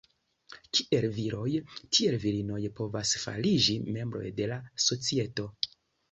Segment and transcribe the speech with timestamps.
[0.75, 1.49] Kiel viroj
[1.97, 5.47] tiel virinoj povas fariĝi membroj de la societo.